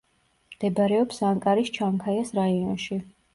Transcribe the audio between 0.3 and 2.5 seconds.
მდებარეობს ანკარის ჩანქაიას